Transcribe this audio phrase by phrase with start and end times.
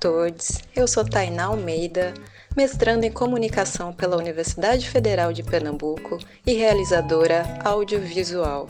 [0.00, 0.58] todos.
[0.74, 2.14] Eu sou Tainá Almeida,
[2.56, 8.68] mestrando em comunicação pela Universidade Federal de Pernambuco e realizadora audiovisual.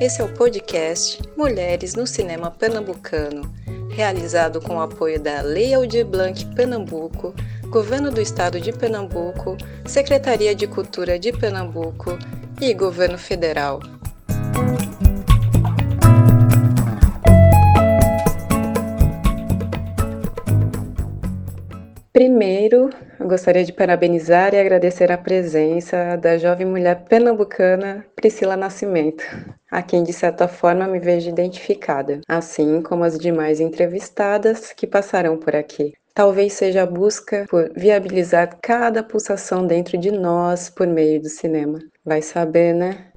[0.00, 3.50] Esse é o podcast Mulheres no Cinema Pernambucano,
[3.90, 7.34] realizado com o apoio da Lei Aldir Blanc Pernambuco,
[7.68, 9.56] Governo do Estado de Pernambuco,
[9.86, 12.18] Secretaria de Cultura de Pernambuco
[12.60, 13.80] e Governo Federal.
[22.16, 22.88] Primeiro,
[23.20, 29.22] eu gostaria de parabenizar e agradecer a presença da jovem mulher pernambucana Priscila Nascimento,
[29.70, 35.36] a quem de certa forma me vejo identificada, assim como as demais entrevistadas que passarão
[35.36, 35.92] por aqui.
[36.14, 41.80] Talvez seja a busca por viabilizar cada pulsação dentro de nós por meio do cinema.
[42.02, 43.08] Vai saber, né?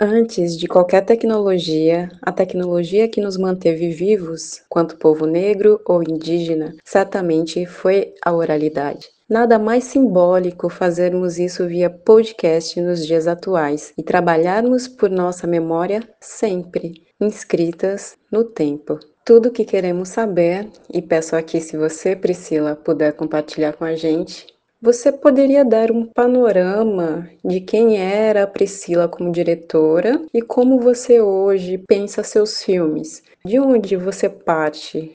[0.00, 6.72] Antes de qualquer tecnologia, a tecnologia que nos manteve vivos, quanto povo negro ou indígena,
[6.84, 9.08] certamente foi a oralidade.
[9.28, 16.08] Nada mais simbólico fazermos isso via podcast nos dias atuais e trabalharmos por nossa memória
[16.20, 19.00] sempre, inscritas no tempo.
[19.24, 23.96] Tudo o que queremos saber, e peço aqui se você, Priscila, puder compartilhar com a
[23.96, 24.46] gente,
[24.80, 31.20] você poderia dar um panorama de quem era a Priscila como diretora e como você
[31.20, 33.22] hoje pensa seus filmes?
[33.44, 35.10] De onde você parte?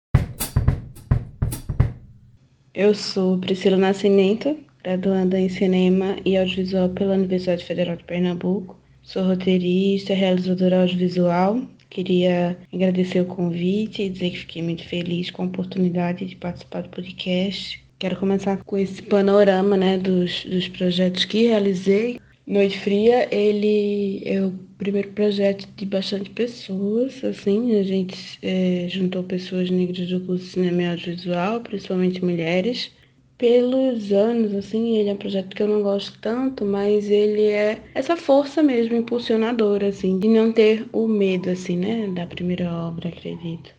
[2.74, 8.76] Eu sou Priscila Nascimento, graduanda em Cinema e Audiovisual pela Universidade Federal de Pernambuco.
[9.00, 11.60] Sou roteirista, realizadora audiovisual.
[11.88, 16.82] Queria agradecer o convite e dizer que fiquei muito feliz com a oportunidade de participar
[16.82, 22.18] do podcast Quero começar com esse panorama né, dos, dos projetos que realizei.
[22.44, 29.22] Noite Fria, ele é o primeiro projeto de bastante pessoas, assim, a gente é, juntou
[29.22, 32.90] pessoas negras do curso de cinema e audiovisual, principalmente mulheres.
[33.38, 37.78] Pelos anos, assim, ele é um projeto que eu não gosto tanto, mas ele é
[37.94, 43.10] essa força mesmo impulsionadora, assim, de não ter o medo, assim, né, da primeira obra,
[43.10, 43.70] acredito.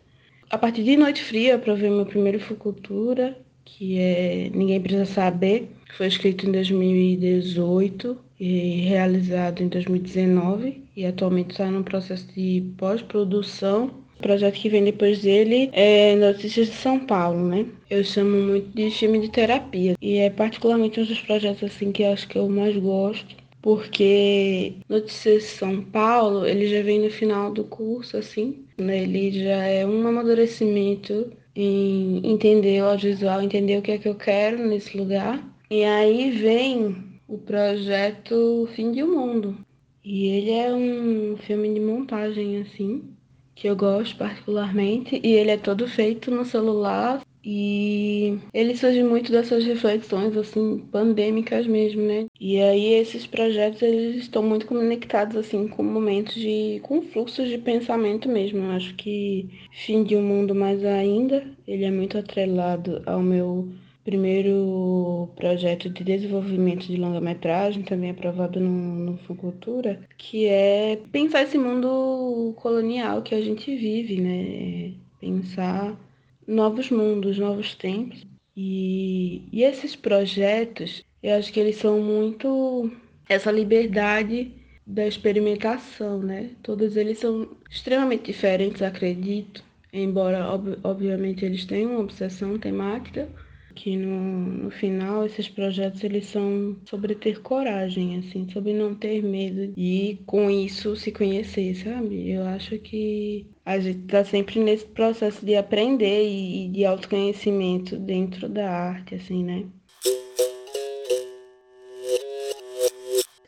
[0.50, 5.96] A partir de Noite Fria, provei meu primeiro Fucultura, que é Ninguém Precisa Saber, que
[5.96, 13.92] foi escrito em 2018 e realizado em 2019 e atualmente está no processo de pós-produção.
[14.20, 17.66] Projeto que vem depois dele é Notícias de São Paulo, né?
[17.90, 22.04] Eu chamo muito de filme de terapia e é particularmente um dos projetos assim que
[22.04, 27.10] eu acho que eu mais gosto porque Notícias de São Paulo, ele já vem no
[27.10, 29.04] final do curso, assim, né?
[29.04, 34.16] ele já é um amadurecimento em entender o audiovisual, entender o que é que eu
[34.16, 35.44] quero nesse lugar.
[35.70, 39.58] E aí vem o projeto Fim de um Mundo.
[40.04, 43.04] E ele é um filme de montagem, assim,
[43.56, 45.20] que eu gosto particularmente.
[45.24, 51.68] E ele é todo feito no celular, e ele surge muito dessas reflexões, assim, pandêmicas
[51.68, 52.26] mesmo, né?
[52.40, 56.80] E aí esses projetos, eles estão muito conectados, assim, com momentos de...
[56.84, 58.60] com fluxos de pensamento mesmo.
[58.60, 63.70] Eu acho que Fim de um Mundo Mais Ainda, ele é muito atrelado ao meu
[64.04, 71.58] primeiro projeto de desenvolvimento de longa-metragem, também aprovado no, no Fucultura, que é pensar esse
[71.58, 74.94] mundo colonial que a gente vive, né?
[75.20, 75.98] Pensar
[76.48, 78.26] novos mundos, novos tempos.
[78.56, 82.92] E, e esses projetos, eu acho que eles são muito
[83.28, 84.52] essa liberdade
[84.86, 86.52] da experimentação, né?
[86.62, 93.30] Todos eles são extremamente diferentes, acredito, embora ob obviamente eles tenham uma obsessão temática,
[93.74, 99.22] que no, no final esses projetos eles são sobre ter coragem, assim, sobre não ter
[99.22, 102.32] medo e com isso se conhecer, sabe?
[102.32, 108.48] Eu acho que a gente está sempre nesse processo de aprender e de autoconhecimento dentro
[108.48, 109.66] da arte, assim, né?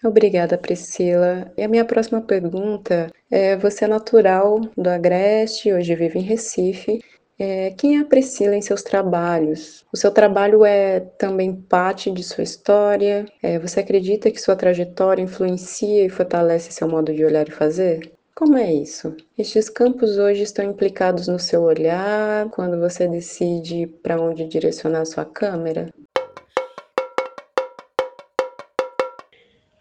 [0.04, 1.52] Obrigada, Priscila.
[1.58, 7.02] E a minha próxima pergunta é: você é natural do Agreste, hoje vive em Recife,
[7.38, 9.86] é, quem é a Priscila em seus trabalhos?
[9.92, 13.26] O seu trabalho é também parte de sua história?
[13.44, 18.14] É, você acredita que sua trajetória influencia e fortalece seu modo de olhar e fazer?
[18.34, 19.16] Como é isso?
[19.38, 25.26] Estes campos hoje estão implicados no seu olhar quando você decide para onde direcionar sua
[25.26, 25.90] câmera?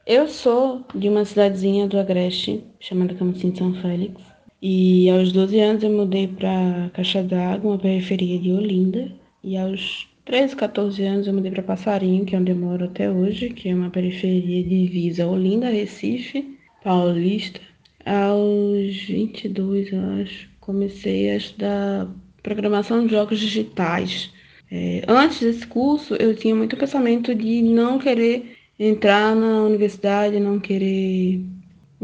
[0.06, 4.33] Eu sou de uma cidadezinha do Agreste chamada Camocim São Félix.
[4.66, 9.12] E aos 12 anos eu mudei para Caixa d'Água, uma periferia de Olinda.
[9.42, 13.10] E aos 13, 14 anos eu mudei para Passarinho, que é onde eu moro até
[13.10, 17.60] hoje, que é uma periferia divisa Olinda, Recife, Paulista.
[18.06, 22.08] Aos 22, eu acho, comecei a estudar
[22.42, 24.32] programação de jogos digitais.
[24.72, 30.58] É, antes desse curso, eu tinha muito pensamento de não querer entrar na universidade, não
[30.58, 31.44] querer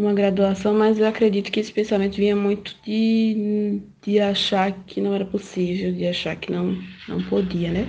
[0.01, 5.15] uma graduação, mas eu acredito que esse pensamento vinha muito de, de achar que não
[5.15, 6.77] era possível, de achar que não,
[7.07, 7.87] não podia, né?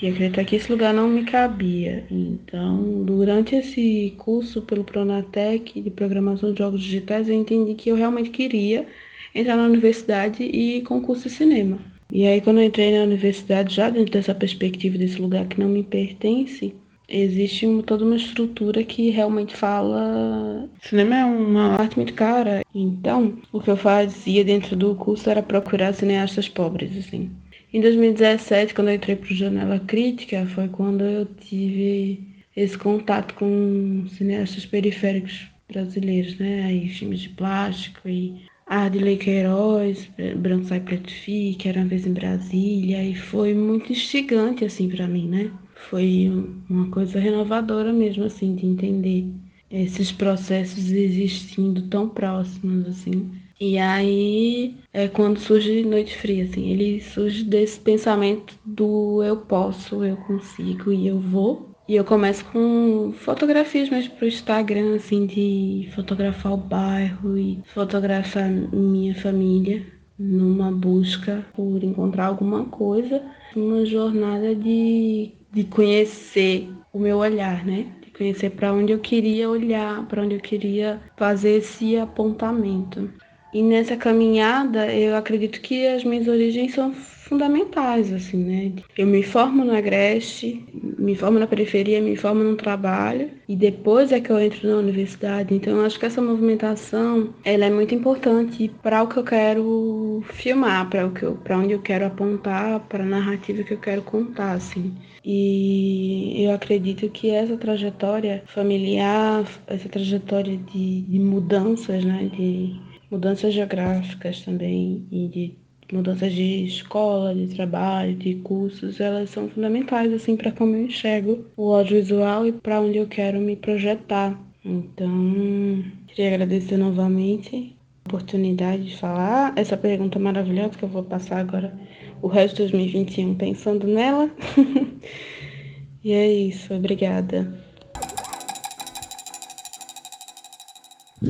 [0.00, 2.06] De acreditar que esse lugar não me cabia.
[2.10, 7.96] Então, durante esse curso pelo Pronatec de Programação de Jogos Digitais, eu entendi que eu
[7.96, 8.86] realmente queria
[9.34, 11.78] entrar na universidade e concurso de cinema.
[12.10, 15.68] E aí, quando eu entrei na universidade, já dentro dessa perspectiva desse lugar que não
[15.68, 16.74] me pertence,
[17.08, 20.68] existe toda uma estrutura que realmente fala.
[20.80, 22.62] Cinema é uma arte muito cara.
[22.74, 27.30] Então, o que eu fazia dentro do curso era procurar cineastas pobres, assim.
[27.72, 32.20] Em 2017, quando eu entrei para o Janela Crítica, foi quando eu tive
[32.56, 36.64] esse contato com cineastas periféricos brasileiros, né?
[36.64, 38.34] Aí filmes de plástico e
[38.66, 44.64] Ardley Queiroz, Branco Sai Preto Fique, Era Uma Vez em Brasília, e foi muito instigante,
[44.64, 45.50] assim, para mim, né?
[45.88, 46.32] Foi
[46.68, 49.26] uma coisa renovadora mesmo, assim, de entender
[49.70, 53.30] esses processos existindo tão próximos, assim.
[53.60, 60.04] E aí é quando surge Noite Fria, assim, ele surge desse pensamento do eu posso,
[60.04, 61.70] eu consigo e eu vou.
[61.88, 68.50] E eu começo com fotografias mesmo pro Instagram, assim, de fotografar o bairro e fotografar
[68.50, 69.86] minha família
[70.18, 73.22] numa busca por encontrar alguma coisa,
[73.54, 77.84] uma jornada de, de conhecer o meu olhar, né?
[78.02, 83.12] De conhecer para onde eu queria olhar, para onde eu queria fazer esse apontamento.
[83.56, 88.72] E nessa caminhada, eu acredito que as minhas origens são fundamentais, assim, né?
[88.98, 94.12] Eu me formo no Agreste, me formo na periferia, me formo no trabalho e depois
[94.12, 95.54] é que eu entro na universidade.
[95.54, 100.22] Então, eu acho que essa movimentação, ela é muito importante para o que eu quero
[100.34, 104.02] filmar, para o que para onde eu quero apontar, para a narrativa que eu quero
[104.02, 104.92] contar, assim.
[105.24, 112.78] E eu acredito que essa trajetória familiar, essa trajetória de, de mudanças, né, de
[113.10, 115.54] mudanças geográficas também e de
[115.92, 121.44] mudanças de escola, de trabalho, de cursos, elas são fundamentais assim para como eu enxergo
[121.56, 124.38] o audiovisual e para onde eu quero me projetar.
[124.64, 131.38] Então, queria agradecer novamente a oportunidade de falar essa pergunta maravilhosa que eu vou passar
[131.38, 131.72] agora
[132.20, 134.28] o resto de 2021 pensando nela.
[136.02, 137.65] e é isso, obrigada.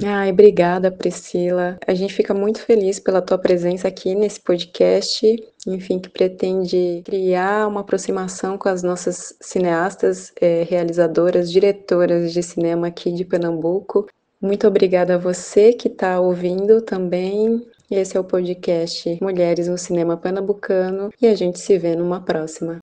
[0.05, 1.79] Ai, obrigada, Priscila.
[1.87, 5.27] A gente fica muito feliz pela tua presença aqui nesse podcast,
[5.67, 12.89] enfim, que pretende criar uma aproximação com as nossas cineastas, é, realizadoras, diretoras de cinema
[12.89, 14.07] aqui de Pernambuco.
[14.41, 17.67] Muito obrigada a você que está ouvindo também.
[17.91, 22.81] Esse é o podcast Mulheres no Cinema Pernambucano e a gente se vê numa próxima.